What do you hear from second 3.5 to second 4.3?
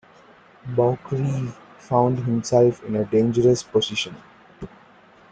position.